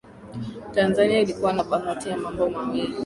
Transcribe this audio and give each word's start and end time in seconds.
Tanzania 0.73 1.21
ilikuwa 1.21 1.53
na 1.53 1.63
bahati 1.63 2.09
ya 2.09 2.17
mambo 2.17 2.49
mawili 2.49 2.95